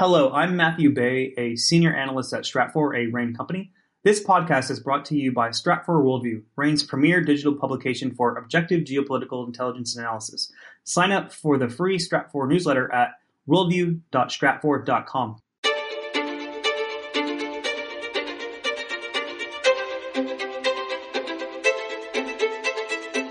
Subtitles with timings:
[0.00, 3.70] Hello, I'm Matthew Bey, a senior analyst at Stratfor, a RANE company.
[4.02, 8.84] This podcast is brought to you by Stratfor Worldview, RANE's premier digital publication for objective
[8.84, 10.50] geopolitical intelligence analysis.
[10.84, 13.10] Sign up for the free Stratfor newsletter at
[13.46, 15.36] worldview.stratfor.com.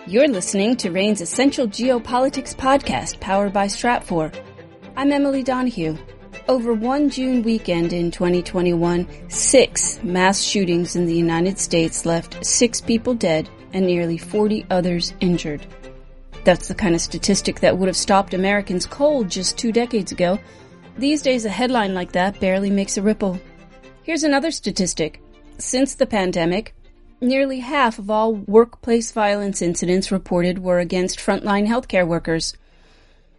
[0.06, 4.32] You're listening to RANE's Essential Geopolitics podcast powered by Stratfor.
[4.96, 5.98] I'm Emily Donahue.
[6.50, 12.81] Over one June weekend in 2021, six mass shootings in the United States left six
[12.81, 15.67] people dead and nearly 40 others injured.
[16.45, 20.40] That's the kind of statistic that would have stopped Americans cold just two decades ago.
[20.98, 23.40] These days, a headline like that barely makes a ripple.
[24.02, 25.21] Here's another statistic.
[25.59, 26.73] Since the pandemic,
[27.21, 32.55] nearly half of all workplace violence incidents reported were against frontline healthcare workers.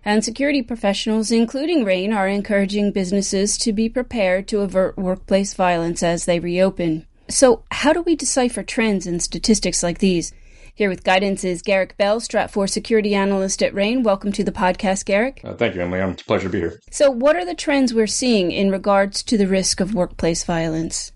[0.04, 6.02] And security professionals, including RANE, are encouraging businesses to be prepared to avert workplace violence
[6.02, 7.06] as they reopen.
[7.29, 10.32] So, how do we decipher trends and statistics like these?
[10.74, 14.02] Here with guidance is Garrick Bell, Stratfor security analyst at RANE.
[14.02, 15.42] Welcome to the podcast, Garrick.
[15.45, 16.01] Uh, thank you, Emily.
[16.01, 16.80] It's a pleasure to be here.
[16.90, 21.12] So, what are the trends we're seeing in regards to the risk of workplace violence?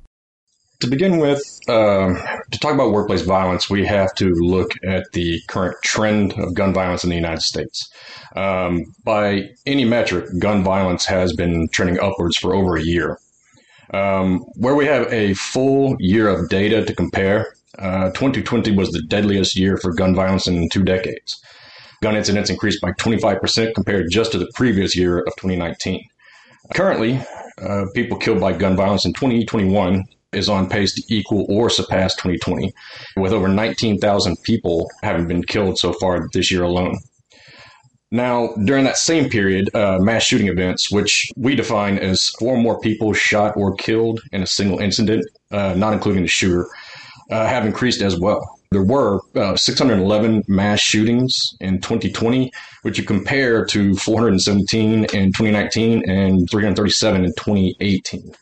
[0.81, 2.23] To begin with, um,
[2.55, 6.73] to talk about workplace violence, we have to look at the current trend of gun
[6.73, 7.91] violence in the United States.
[8.37, 13.19] Um, by any metric, gun violence has been trending upwards for over a year.
[13.93, 19.03] Um, where we have a full year of data to compare, uh, 2020 was the
[19.03, 21.41] deadliest year for gun violence in two decades.
[22.03, 26.03] Gun incidents increased by 25% compared just to the previous year of 2019.
[26.73, 27.21] Currently,
[27.61, 32.15] uh, people killed by gun violence in 2021 is on pace to equal or surpass
[32.17, 32.73] 2020,
[33.17, 36.99] with over 19,000 people having been killed so far this year alone.
[38.11, 42.79] Now, during that same period, uh, mass shooting events, which we define as four more
[42.79, 46.69] people shot or killed in a single incident, uh, not including the shooter,
[47.33, 48.41] uh, have increased as well.
[48.71, 56.09] There were uh, 611 mass shootings in 2020, which you compare to 417 in 2019
[56.09, 58.33] and 337 in 2018.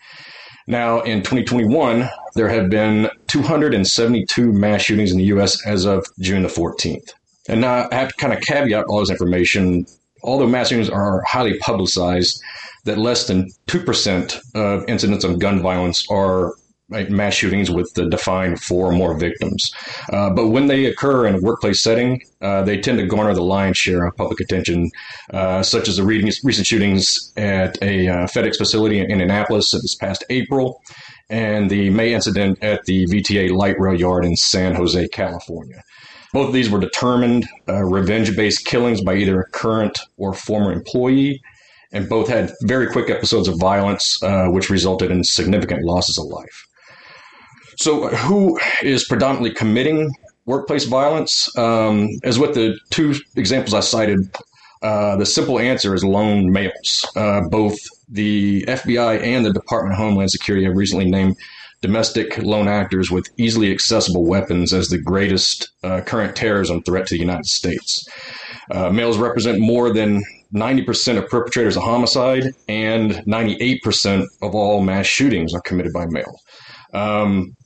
[0.67, 5.65] Now, in 2021, there have been 272 mass shootings in the U.S.
[5.67, 7.11] as of June the 14th.
[7.49, 9.87] And now I have to kind of caveat all this information.
[10.23, 12.41] Although mass shootings are highly publicized,
[12.85, 16.55] that less than 2% of incidents of gun violence are
[16.89, 19.71] mass shootings with the defined four or more victims.
[20.13, 23.43] Uh, but when they occur in a workplace setting, uh, they tend to garner the
[23.43, 24.91] lion's share of public attention,
[25.33, 30.25] uh, such as the recent shootings at a uh, FedEx facility in Indianapolis this past
[30.31, 30.83] April,
[31.31, 35.83] and the May incident at the VTA light rail yard in San Jose, California.
[36.33, 40.73] Both of these were determined uh, revenge based killings by either a current or former
[40.73, 41.43] employee,
[41.93, 46.25] and both had very quick episodes of violence, uh, which resulted in significant losses of
[46.25, 46.67] life.
[47.83, 50.15] So, who is predominantly committing
[50.47, 51.49] workplace violence?
[51.59, 54.33] Um, as with the two examples I cited,
[54.83, 57.05] uh, the simple answer is lone males.
[57.17, 57.77] Uh, both
[58.09, 61.35] the FBI and the Department of Homeland Security have recently named
[61.81, 67.15] domestic lone actors with easily accessible weapons as the greatest uh, current terrorism threat to
[67.15, 68.07] the United States.
[68.71, 70.23] Uh, males represent more than
[70.55, 76.41] 90% of perpetrators of homicide, and 98% of all mass shootings are committed by males.
[76.95, 77.57] Um,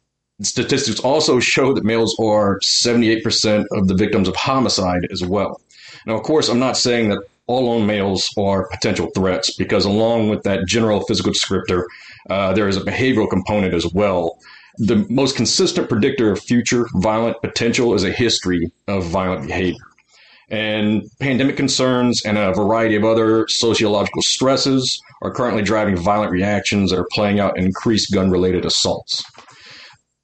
[0.43, 5.61] Statistics also show that males are 78% of the victims of homicide as well.
[6.07, 10.29] Now, of course, I'm not saying that all lone males are potential threats because, along
[10.29, 11.85] with that general physical descriptor,
[12.29, 14.39] uh, there is a behavioral component as well.
[14.79, 19.85] The most consistent predictor of future violent potential is a history of violent behavior.
[20.49, 26.91] And pandemic concerns and a variety of other sociological stresses are currently driving violent reactions
[26.91, 29.25] that are playing out in increased gun related assaults.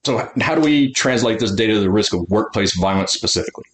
[0.05, 3.65] So, how do we translate this data to the risk of workplace violence specifically?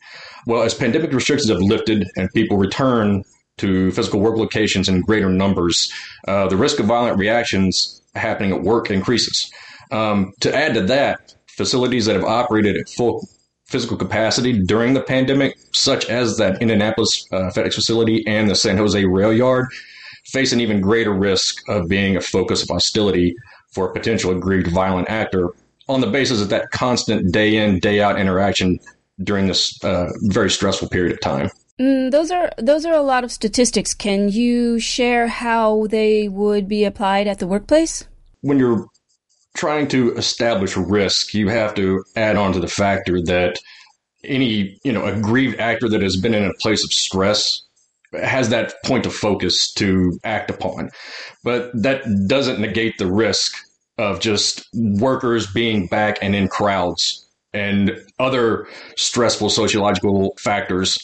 [0.46, 3.24] Well, as pandemic restrictions have lifted and people return
[3.58, 5.90] to physical work locations in greater numbers,
[6.26, 9.50] uh, the risk of violent reactions happening at work increases.
[9.90, 13.26] Um, to add to that, facilities that have operated at full
[13.66, 18.76] physical capacity during the pandemic, such as that Indianapolis uh, FedEx facility and the San
[18.76, 19.66] Jose rail yard,
[20.26, 23.34] face an even greater risk of being a focus of hostility
[23.72, 25.50] for a potential aggrieved violent actor
[25.88, 28.78] on the basis of that constant day in day out interaction
[29.22, 31.50] during this uh, very stressful period of time.
[31.80, 33.94] Mm, those are those are a lot of statistics.
[33.94, 38.04] Can you share how they would be applied at the workplace?
[38.40, 38.86] When you're
[39.56, 43.58] trying to establish risk, you have to add on to the factor that
[44.24, 47.62] any you know aggrieved actor that has been in a place of stress
[48.12, 50.90] has that point of focus to act upon.
[51.44, 53.54] But that doesn't negate the risk
[53.98, 58.66] of just workers being back and in crowds and other
[58.96, 60.96] stressful sociological factors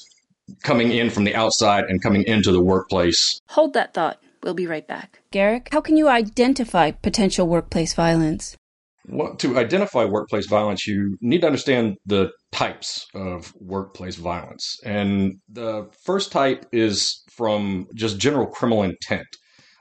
[0.62, 3.40] coming in from the outside and coming into the workplace.
[3.48, 4.20] Hold that thought.
[4.42, 5.20] We'll be right back.
[5.30, 8.56] Garrick, how can you identify potential workplace violence?
[9.06, 14.78] Well, to identify workplace violence, you need to understand the types of workplace violence.
[14.84, 19.26] And the first type is from just general criminal intent.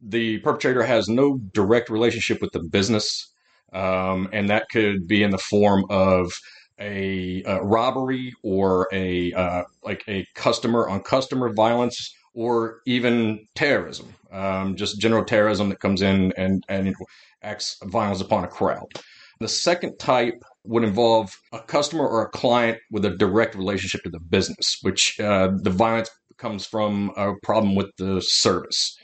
[0.06, 3.32] The perpetrator has no direct relationship with the business,
[3.72, 6.32] um, and that could be in the form of
[6.80, 14.14] a, a robbery or a uh, like a customer on customer violence or even terrorism,
[14.32, 16.96] um, just general terrorism that comes in and and
[17.42, 18.88] acts violence upon a crowd.
[19.40, 24.10] The second type would involve a customer or a client with a direct relationship to
[24.10, 28.98] the business, which uh, the violence comes from a problem with the service.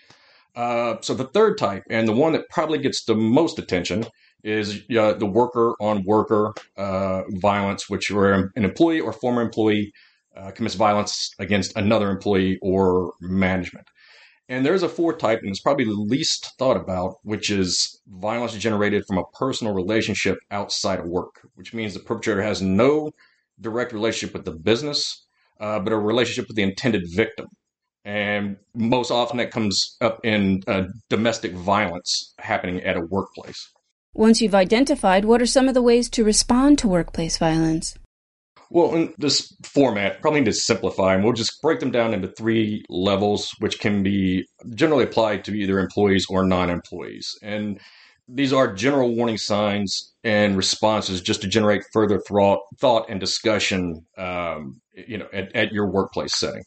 [0.60, 4.06] Uh, so the third type, and the one that probably gets the most attention,
[4.44, 9.94] is uh, the worker on worker uh, violence, which where an employee or former employee
[10.36, 13.88] uh, commits violence against another employee or management.
[14.50, 18.54] And there's a fourth type, and it's probably the least thought about, which is violence
[18.58, 23.12] generated from a personal relationship outside of work, which means the perpetrator has no
[23.62, 25.26] direct relationship with the business,
[25.62, 27.48] uh, but a relationship with the intended victim.
[28.10, 33.72] And most often that comes up in uh, domestic violence happening at a workplace.
[34.16, 37.94] Once you've identified, what are some of the ways to respond to workplace violence?
[38.72, 42.30] Well, in this format, probably need to simplify, and we'll just break them down into
[42.30, 47.38] three levels, which can be generally applied to either employees or non employees.
[47.44, 47.80] And
[48.28, 54.04] these are general warning signs and responses just to generate further thought, thought and discussion,
[54.18, 56.64] um, you know, at, at your workplace setting.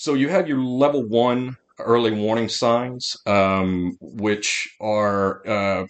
[0.00, 5.86] So you have your level one early warning signs, um, which are uh,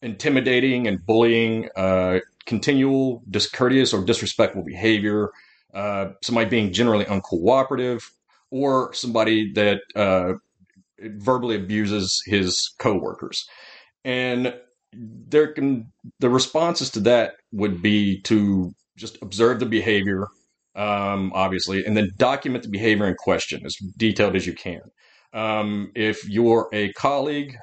[0.00, 5.28] intimidating and bullying, uh, continual discourteous or disrespectful behavior,
[5.74, 8.02] uh, somebody being generally uncooperative,
[8.50, 10.32] or somebody that uh,
[10.98, 13.46] verbally abuses his coworkers.
[14.06, 14.54] And
[14.94, 20.28] there can the responses to that would be to just observe the behavior,
[20.78, 24.80] um, obviously, and then document the behavior in question as detailed as you can.
[25.34, 27.56] Um, if you're a colleague,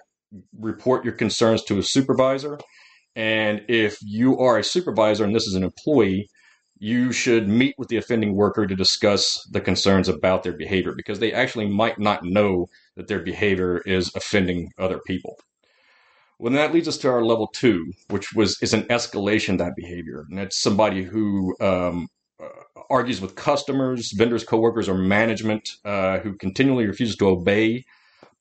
[0.60, 2.60] report your concerns to a supervisor.
[3.16, 6.28] And if you are a supervisor and this is an employee,
[6.78, 11.20] you should meet with the offending worker to discuss the concerns about their behavior because
[11.20, 12.68] they actually might not know
[12.98, 15.38] that their behavior is offending other people.
[16.38, 19.78] Well, that leads us to our level two, which was is an escalation of that
[19.78, 22.10] behavior, and that's somebody who um,
[22.90, 27.86] argues with customers, vendors, coworkers, or management uh, who continually refuses to obey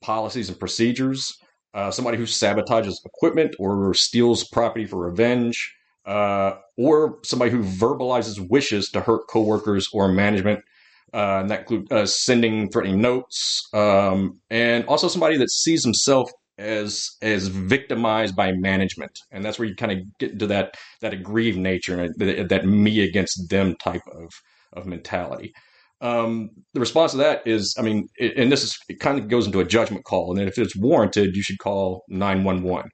[0.01, 1.39] policies and procedures
[1.75, 5.75] uh, somebody who sabotages equipment or steals property for revenge,
[6.07, 10.61] uh, or somebody who verbalizes wishes to hurt coworkers or management.
[11.13, 16.31] Uh, and that includes uh, sending threatening notes, um, and also somebody that sees himself
[16.59, 21.13] as as victimized by management, and that's where you kind of get into that that
[21.13, 24.31] aggrieved nature, that, that me against them type of
[24.73, 25.53] of mentality.
[26.01, 29.29] Um, the response to that is, I mean, it, and this is it kind of
[29.29, 32.63] goes into a judgment call, and then if it's warranted, you should call nine one
[32.63, 32.91] one,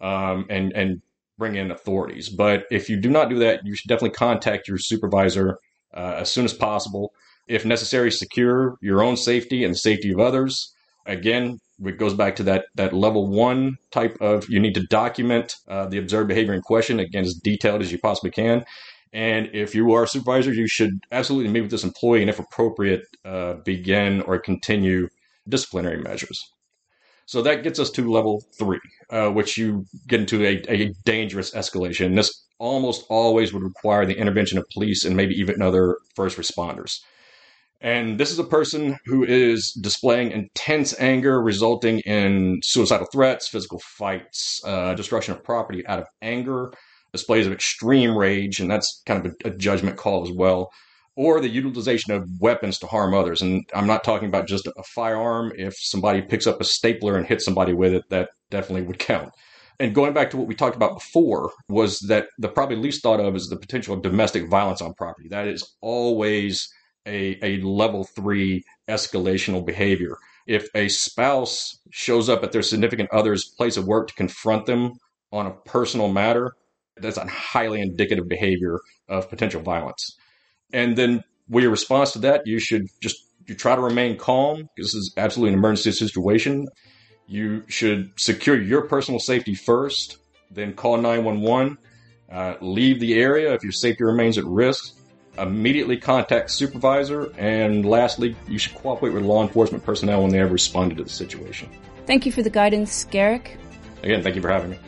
[0.00, 1.02] um, and and
[1.36, 2.28] bring in authorities.
[2.28, 5.58] But if you do not do that, you should definitely contact your supervisor
[5.92, 7.12] uh, as soon as possible.
[7.46, 10.73] If necessary, secure your own safety and the safety of others.
[11.06, 15.56] Again, it goes back to that that level one type of you need to document
[15.68, 18.64] uh, the observed behavior in question again as detailed as you possibly can
[19.14, 22.40] and if you are a supervisor, you should absolutely meet with this employee and, if
[22.40, 25.08] appropriate, uh, begin or continue
[25.48, 26.44] disciplinary measures.
[27.26, 28.80] So that gets us to level three,
[29.10, 32.16] uh, which you get into a, a dangerous escalation.
[32.16, 36.98] This almost always would require the intervention of police and maybe even other first responders.
[37.80, 43.80] And this is a person who is displaying intense anger, resulting in suicidal threats, physical
[43.80, 46.72] fights, uh, destruction of property out of anger,
[47.12, 50.70] displays of extreme rage, and that's kind of a, a judgment call as well,
[51.14, 53.42] or the utilization of weapons to harm others.
[53.42, 55.52] And I'm not talking about just a firearm.
[55.56, 59.30] If somebody picks up a stapler and hits somebody with it, that definitely would count.
[59.78, 63.20] And going back to what we talked about before, was that the probably least thought
[63.20, 65.28] of is the potential of domestic violence on property.
[65.28, 66.68] That is always
[67.06, 70.16] a, a level three escalational behavior.
[70.46, 74.92] If a spouse shows up at their significant other's place of work to confront them
[75.32, 76.52] on a personal matter,
[76.96, 80.16] that's a highly indicative behavior of potential violence.
[80.72, 84.68] And then with your response to that, you should just you try to remain calm.
[84.76, 86.66] This is absolutely an emergency situation.
[87.26, 90.18] You should secure your personal safety first,
[90.50, 91.78] then call 911.
[92.30, 94.94] Uh, leave the area if your safety remains at risk.
[95.38, 97.32] Immediately contact supervisor.
[97.36, 101.10] And lastly, you should cooperate with law enforcement personnel when they have responded to the
[101.10, 101.68] situation.
[102.06, 103.56] Thank you for the guidance, Garrick.
[104.02, 104.78] Again, thank you for having me.